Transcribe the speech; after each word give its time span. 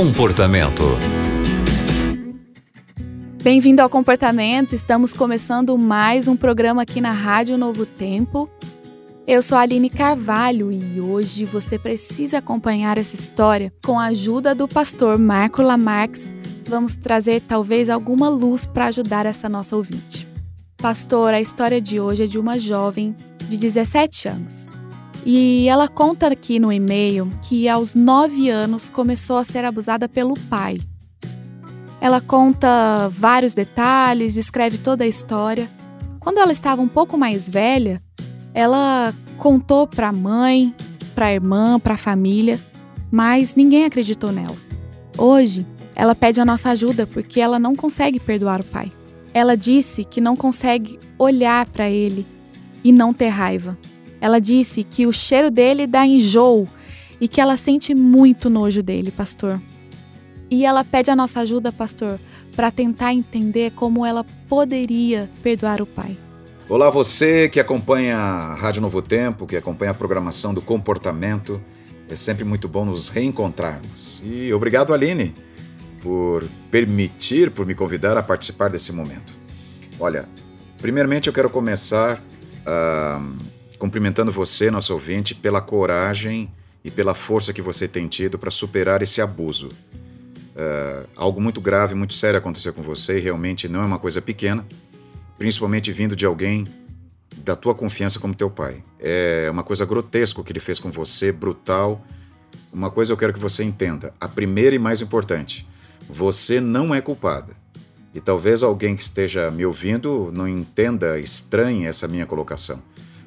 Comportamento. 0.00 0.82
Bem-vindo 3.42 3.82
ao 3.82 3.90
Comportamento. 3.90 4.74
Estamos 4.74 5.12
começando 5.12 5.76
mais 5.76 6.26
um 6.26 6.34
programa 6.34 6.80
aqui 6.80 7.02
na 7.02 7.12
Rádio 7.12 7.58
Novo 7.58 7.84
Tempo. 7.84 8.48
Eu 9.26 9.42
sou 9.42 9.58
a 9.58 9.60
Aline 9.60 9.90
Carvalho 9.90 10.72
e 10.72 10.98
hoje 10.98 11.44
você 11.44 11.78
precisa 11.78 12.38
acompanhar 12.38 12.96
essa 12.96 13.14
história 13.14 13.70
com 13.84 14.00
a 14.00 14.06
ajuda 14.06 14.54
do 14.54 14.66
pastor 14.66 15.18
Marco 15.18 15.60
Lamarx. 15.60 16.30
Vamos 16.66 16.96
trazer 16.96 17.42
talvez 17.42 17.90
alguma 17.90 18.30
luz 18.30 18.64
para 18.64 18.86
ajudar 18.86 19.26
essa 19.26 19.50
nossa 19.50 19.76
ouvinte. 19.76 20.26
Pastor, 20.78 21.34
a 21.34 21.42
história 21.42 21.78
de 21.78 22.00
hoje 22.00 22.24
é 22.24 22.26
de 22.26 22.38
uma 22.38 22.58
jovem 22.58 23.14
de 23.46 23.58
17 23.58 24.28
anos. 24.28 24.66
E 25.24 25.68
ela 25.68 25.86
conta 25.86 26.28
aqui 26.28 26.58
no 26.58 26.72
e-mail 26.72 27.30
que 27.42 27.68
aos 27.68 27.94
9 27.94 28.48
anos 28.48 28.88
começou 28.88 29.36
a 29.36 29.44
ser 29.44 29.64
abusada 29.64 30.08
pelo 30.08 30.34
pai. 30.48 30.80
Ela 32.00 32.20
conta 32.20 33.08
vários 33.10 33.52
detalhes, 33.52 34.34
descreve 34.34 34.78
toda 34.78 35.04
a 35.04 35.06
história. 35.06 35.68
Quando 36.18 36.38
ela 36.38 36.52
estava 36.52 36.80
um 36.80 36.88
pouco 36.88 37.18
mais 37.18 37.48
velha, 37.48 38.02
ela 38.54 39.14
contou 39.36 39.86
para 39.86 40.08
a 40.08 40.12
mãe, 40.12 40.74
para 41.14 41.26
a 41.26 41.32
irmã, 41.32 41.78
para 41.78 41.94
a 41.94 41.98
família, 41.98 42.58
mas 43.10 43.54
ninguém 43.54 43.84
acreditou 43.84 44.32
nela. 44.32 44.56
Hoje, 45.18 45.66
ela 45.94 46.14
pede 46.14 46.40
a 46.40 46.44
nossa 46.46 46.70
ajuda 46.70 47.06
porque 47.06 47.40
ela 47.40 47.58
não 47.58 47.76
consegue 47.76 48.18
perdoar 48.18 48.62
o 48.62 48.64
pai. 48.64 48.90
Ela 49.34 49.54
disse 49.54 50.02
que 50.02 50.20
não 50.20 50.34
consegue 50.34 50.98
olhar 51.18 51.66
para 51.66 51.90
ele 51.90 52.26
e 52.82 52.90
não 52.90 53.12
ter 53.12 53.28
raiva. 53.28 53.76
Ela 54.20 54.38
disse 54.38 54.84
que 54.84 55.06
o 55.06 55.12
cheiro 55.12 55.50
dele 55.50 55.86
dá 55.86 56.06
enjoo 56.06 56.68
e 57.20 57.26
que 57.26 57.40
ela 57.40 57.56
sente 57.56 57.94
muito 57.94 58.50
nojo 58.50 58.82
dele, 58.82 59.10
pastor. 59.10 59.60
E 60.50 60.64
ela 60.64 60.84
pede 60.84 61.10
a 61.10 61.16
nossa 61.16 61.40
ajuda, 61.40 61.72
pastor, 61.72 62.18
para 62.54 62.70
tentar 62.70 63.14
entender 63.14 63.72
como 63.72 64.04
ela 64.04 64.24
poderia 64.48 65.30
perdoar 65.42 65.80
o 65.80 65.86
pai. 65.86 66.18
Olá, 66.68 66.90
você 66.90 67.48
que 67.48 67.58
acompanha 67.58 68.16
a 68.16 68.54
Rádio 68.54 68.82
Novo 68.82 69.00
Tempo, 69.00 69.46
que 69.46 69.56
acompanha 69.56 69.92
a 69.92 69.94
programação 69.94 70.52
do 70.52 70.60
comportamento. 70.60 71.60
É 72.08 72.16
sempre 72.16 72.44
muito 72.44 72.68
bom 72.68 72.84
nos 72.84 73.08
reencontrarmos. 73.08 74.22
E 74.24 74.52
obrigado, 74.52 74.92
Aline, 74.92 75.34
por 76.00 76.44
permitir, 76.70 77.50
por 77.50 77.64
me 77.64 77.74
convidar 77.74 78.16
a 78.16 78.22
participar 78.22 78.68
desse 78.70 78.92
momento. 78.92 79.32
Olha, 79.98 80.28
primeiramente 80.78 81.28
eu 81.28 81.32
quero 81.32 81.48
começar. 81.48 82.20
Uh, 82.66 83.59
cumprimentando 83.80 84.30
você, 84.30 84.70
nosso 84.70 84.92
ouvinte, 84.92 85.34
pela 85.34 85.60
coragem 85.60 86.52
e 86.84 86.90
pela 86.90 87.14
força 87.14 87.50
que 87.50 87.62
você 87.62 87.88
tem 87.88 88.06
tido 88.06 88.38
para 88.38 88.50
superar 88.50 89.02
esse 89.02 89.22
abuso. 89.22 89.68
Uh, 89.68 91.08
algo 91.16 91.40
muito 91.40 91.62
grave, 91.62 91.94
muito 91.94 92.12
sério 92.12 92.38
aconteceu 92.38 92.74
com 92.74 92.82
você 92.82 93.16
e 93.16 93.20
realmente 93.20 93.68
não 93.68 93.80
é 93.80 93.86
uma 93.86 93.98
coisa 93.98 94.20
pequena, 94.20 94.66
principalmente 95.38 95.90
vindo 95.92 96.14
de 96.14 96.26
alguém 96.26 96.66
da 97.38 97.56
tua 97.56 97.74
confiança 97.74 98.20
como 98.20 98.34
teu 98.34 98.50
pai. 98.50 98.84
É 98.98 99.48
uma 99.50 99.62
coisa 99.62 99.86
grotesca 99.86 100.42
que 100.44 100.52
ele 100.52 100.60
fez 100.60 100.78
com 100.78 100.90
você, 100.90 101.32
brutal. 101.32 102.04
Uma 102.70 102.90
coisa 102.90 103.14
eu 103.14 103.16
quero 103.16 103.32
que 103.32 103.40
você 103.40 103.64
entenda: 103.64 104.12
a 104.20 104.28
primeira 104.28 104.76
e 104.76 104.78
mais 104.78 105.00
importante, 105.00 105.66
você 106.06 106.60
não 106.60 106.94
é 106.94 107.00
culpada. 107.00 107.56
E 108.14 108.20
talvez 108.20 108.62
alguém 108.62 108.94
que 108.94 109.02
esteja 109.02 109.50
me 109.50 109.64
ouvindo 109.64 110.30
não 110.34 110.46
entenda, 110.46 111.18
estranhe 111.18 111.86
essa 111.86 112.06
minha 112.06 112.26
colocação 112.26 112.82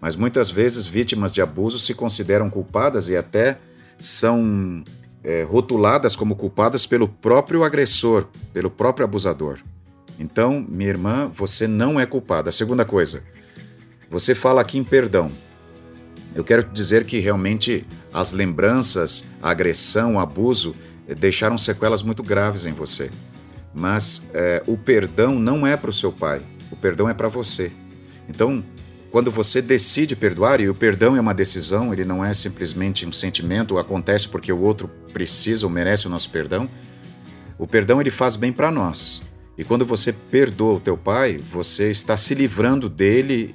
mas 0.00 0.16
muitas 0.16 0.50
vezes 0.50 0.86
vítimas 0.86 1.32
de 1.32 1.42
abuso 1.42 1.78
se 1.78 1.94
consideram 1.94 2.48
culpadas 2.48 3.08
e 3.08 3.16
até 3.16 3.58
são 3.98 4.84
é, 5.24 5.42
rotuladas 5.42 6.14
como 6.14 6.36
culpadas 6.36 6.86
pelo 6.86 7.08
próprio 7.08 7.64
agressor, 7.64 8.26
pelo 8.52 8.70
próprio 8.70 9.04
abusador. 9.04 9.58
Então, 10.18 10.64
minha 10.68 10.90
irmã, 10.90 11.28
você 11.32 11.66
não 11.66 11.98
é 11.98 12.06
culpada. 12.06 12.48
A 12.48 12.52
segunda 12.52 12.84
coisa, 12.84 13.22
você 14.10 14.34
fala 14.34 14.60
aqui 14.60 14.78
em 14.78 14.84
perdão. 14.84 15.30
Eu 16.34 16.44
quero 16.44 16.62
dizer 16.64 17.04
que 17.04 17.18
realmente 17.18 17.86
as 18.12 18.32
lembranças, 18.32 19.24
a 19.42 19.50
agressão, 19.50 20.14
o 20.14 20.20
abuso 20.20 20.74
é, 21.08 21.14
deixaram 21.14 21.58
sequelas 21.58 22.02
muito 22.02 22.22
graves 22.22 22.66
em 22.66 22.72
você. 22.72 23.10
Mas 23.74 24.28
é, 24.32 24.62
o 24.66 24.76
perdão 24.76 25.38
não 25.38 25.66
é 25.66 25.76
para 25.76 25.90
o 25.90 25.92
seu 25.92 26.12
pai, 26.12 26.42
o 26.70 26.76
perdão 26.76 27.08
é 27.08 27.14
para 27.14 27.28
você. 27.28 27.72
Então, 28.28 28.64
quando 29.10 29.30
você 29.30 29.62
decide 29.62 30.14
perdoar, 30.14 30.60
e 30.60 30.68
o 30.68 30.74
perdão 30.74 31.16
é 31.16 31.20
uma 31.20 31.32
decisão, 31.32 31.92
ele 31.92 32.04
não 32.04 32.22
é 32.22 32.34
simplesmente 32.34 33.06
um 33.06 33.12
sentimento, 33.12 33.78
acontece 33.78 34.28
porque 34.28 34.52
o 34.52 34.60
outro 34.60 34.88
precisa 35.12 35.64
ou 35.64 35.72
merece 35.72 36.06
o 36.06 36.10
nosso 36.10 36.30
perdão. 36.30 36.68
O 37.58 37.66
perdão 37.66 38.00
ele 38.00 38.10
faz 38.10 38.36
bem 38.36 38.52
para 38.52 38.70
nós. 38.70 39.22
E 39.56 39.64
quando 39.64 39.84
você 39.84 40.12
perdoa 40.12 40.74
o 40.74 40.80
teu 40.80 40.96
pai, 40.96 41.38
você 41.38 41.90
está 41.90 42.16
se 42.16 42.34
livrando 42.34 42.88
dele. 42.88 43.54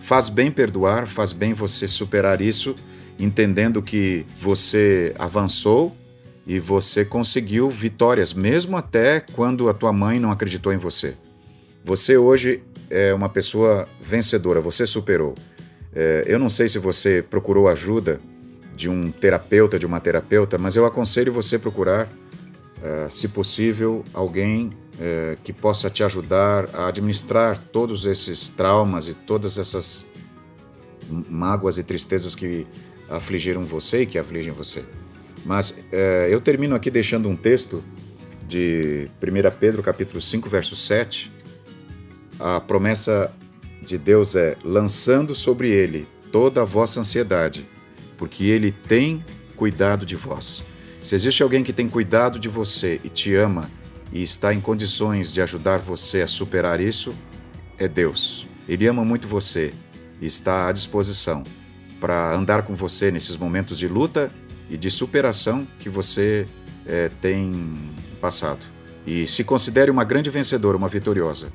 Faz 0.00 0.28
bem 0.30 0.50
perdoar, 0.50 1.06
faz 1.06 1.32
bem 1.32 1.52
você 1.52 1.86
superar 1.86 2.40
isso, 2.40 2.74
entendendo 3.18 3.82
que 3.82 4.24
você 4.40 5.14
avançou 5.18 5.94
e 6.46 6.58
você 6.58 7.04
conseguiu 7.04 7.70
vitórias, 7.70 8.32
mesmo 8.32 8.76
até 8.76 9.20
quando 9.20 9.68
a 9.68 9.74
tua 9.74 9.92
mãe 9.92 10.18
não 10.18 10.32
acreditou 10.32 10.72
em 10.72 10.78
você. 10.78 11.14
Você 11.84 12.16
hoje 12.16 12.62
é 12.90 13.14
uma 13.14 13.28
pessoa 13.28 13.88
vencedora, 14.00 14.60
você 14.60 14.84
superou. 14.84 15.34
É, 15.94 16.24
eu 16.26 16.38
não 16.38 16.50
sei 16.50 16.68
se 16.68 16.78
você 16.78 17.22
procurou 17.22 17.68
ajuda 17.68 18.20
de 18.76 18.88
um 18.88 19.10
terapeuta, 19.10 19.78
de 19.78 19.86
uma 19.86 20.00
terapeuta, 20.00 20.58
mas 20.58 20.76
eu 20.76 20.84
aconselho 20.84 21.32
você 21.32 21.58
procurar, 21.58 22.08
é, 22.82 23.08
se 23.08 23.28
possível, 23.28 24.04
alguém 24.12 24.72
é, 25.00 25.36
que 25.42 25.52
possa 25.52 25.88
te 25.88 26.02
ajudar 26.02 26.68
a 26.74 26.88
administrar 26.88 27.58
todos 27.58 28.06
esses 28.06 28.48
traumas 28.48 29.06
e 29.06 29.14
todas 29.14 29.58
essas 29.58 30.10
mágoas 31.08 31.78
e 31.78 31.82
tristezas 31.82 32.34
que 32.34 32.66
afligiram 33.08 33.62
você 33.62 34.02
e 34.02 34.06
que 34.06 34.18
afligem 34.18 34.52
você. 34.52 34.84
Mas 35.44 35.82
é, 35.90 36.28
eu 36.30 36.40
termino 36.40 36.74
aqui 36.74 36.90
deixando 36.90 37.28
um 37.28 37.36
texto 37.36 37.82
de 38.46 39.08
1 39.22 39.58
Pedro 39.58 39.82
capítulo 39.82 40.20
5, 40.20 40.48
verso 40.48 40.76
7, 40.76 41.32
a 42.40 42.60
promessa 42.60 43.32
de 43.82 43.98
Deus 43.98 44.34
é: 44.34 44.56
lançando 44.64 45.34
sobre 45.34 45.70
ele 45.70 46.08
toda 46.32 46.62
a 46.62 46.64
vossa 46.64 47.00
ansiedade, 47.00 47.68
porque 48.16 48.44
ele 48.44 48.72
tem 48.72 49.24
cuidado 49.54 50.06
de 50.06 50.16
vós. 50.16 50.64
Se 51.02 51.14
existe 51.14 51.42
alguém 51.42 51.62
que 51.62 51.72
tem 51.72 51.88
cuidado 51.88 52.38
de 52.38 52.48
você 52.48 53.00
e 53.04 53.08
te 53.08 53.34
ama 53.34 53.70
e 54.12 54.22
está 54.22 54.52
em 54.52 54.60
condições 54.60 55.32
de 55.32 55.40
ajudar 55.40 55.78
você 55.78 56.22
a 56.22 56.26
superar 56.26 56.80
isso, 56.80 57.14
é 57.78 57.86
Deus. 57.86 58.46
Ele 58.68 58.86
ama 58.86 59.04
muito 59.04 59.28
você 59.28 59.72
e 60.20 60.26
está 60.26 60.68
à 60.68 60.72
disposição 60.72 61.44
para 62.00 62.34
andar 62.34 62.62
com 62.62 62.74
você 62.74 63.10
nesses 63.10 63.36
momentos 63.36 63.78
de 63.78 63.86
luta 63.86 64.32
e 64.68 64.76
de 64.76 64.90
superação 64.90 65.66
que 65.78 65.88
você 65.88 66.46
é, 66.86 67.10
tem 67.20 67.78
passado. 68.20 68.64
E 69.06 69.26
se 69.26 69.44
considere 69.44 69.90
uma 69.90 70.04
grande 70.04 70.30
vencedora, 70.30 70.76
uma 70.76 70.88
vitoriosa. 70.88 71.52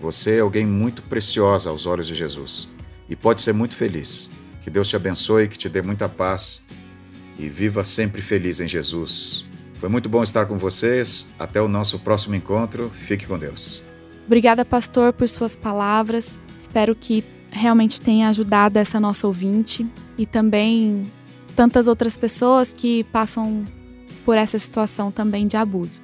Você 0.00 0.36
é 0.36 0.40
alguém 0.40 0.66
muito 0.66 1.02
preciosa 1.02 1.70
aos 1.70 1.86
olhos 1.86 2.06
de 2.06 2.14
Jesus 2.14 2.68
e 3.08 3.16
pode 3.16 3.42
ser 3.42 3.52
muito 3.52 3.76
feliz. 3.76 4.30
Que 4.62 4.70
Deus 4.70 4.88
te 4.88 4.96
abençoe, 4.96 5.48
que 5.48 5.56
te 5.56 5.68
dê 5.68 5.80
muita 5.80 6.08
paz 6.08 6.66
e 7.38 7.48
viva 7.48 7.84
sempre 7.84 8.20
feliz 8.20 8.60
em 8.60 8.68
Jesus. 8.68 9.46
Foi 9.78 9.88
muito 9.88 10.08
bom 10.08 10.22
estar 10.22 10.46
com 10.46 10.56
vocês. 10.58 11.30
Até 11.38 11.60
o 11.60 11.68
nosso 11.68 11.98
próximo 11.98 12.34
encontro. 12.34 12.90
Fique 12.94 13.26
com 13.26 13.38
Deus. 13.38 13.82
Obrigada, 14.26 14.64
pastor, 14.64 15.12
por 15.12 15.28
suas 15.28 15.54
palavras. 15.54 16.38
Espero 16.58 16.94
que 16.94 17.22
realmente 17.50 18.00
tenha 18.00 18.28
ajudado 18.28 18.78
essa 18.78 18.98
nossa 18.98 19.26
ouvinte 19.26 19.86
e 20.18 20.26
também 20.26 21.10
tantas 21.54 21.86
outras 21.86 22.16
pessoas 22.16 22.72
que 22.72 23.04
passam 23.04 23.64
por 24.24 24.36
essa 24.36 24.58
situação 24.58 25.10
também 25.12 25.46
de 25.46 25.56
abuso. 25.56 26.00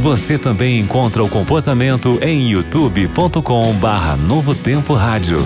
Você 0.02 0.38
também 0.38 0.80
encontra 0.80 1.24
o 1.24 1.30
comportamento 1.30 2.20
em 2.22 2.52
youtube.com/novotempo 2.52 4.94
rádio. 4.94 5.38